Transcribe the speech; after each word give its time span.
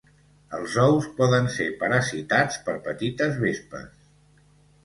Els 0.59 0.77
ous 0.83 1.09
poden 1.19 1.49
ser 1.57 1.67
parasitats 1.83 2.57
per 2.71 2.75
petites 2.89 3.39
vespes. 3.45 3.93